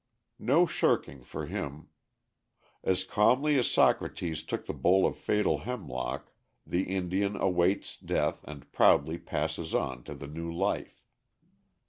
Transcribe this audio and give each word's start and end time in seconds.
No 0.39 0.65
shirking 0.65 1.23
for 1.23 1.45
him; 1.45 1.89
as 2.83 3.03
calmly 3.03 3.59
as 3.59 3.69
Socrates 3.69 4.41
took 4.41 4.65
the 4.65 4.73
bowl 4.73 5.05
of 5.05 5.15
fatal 5.15 5.59
hemlock, 5.59 6.31
the 6.65 6.85
Indian 6.89 7.35
awaits 7.39 7.97
death 7.97 8.43
and 8.45 8.71
proudly 8.71 9.19
passes 9.19 9.75
on 9.75 10.01
to 10.05 10.15
the 10.15 10.25
new 10.25 10.51
life. 10.51 11.03